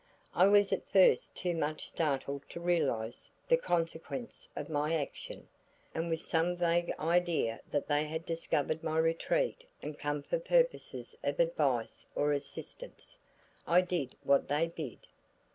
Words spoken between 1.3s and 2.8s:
too much startled to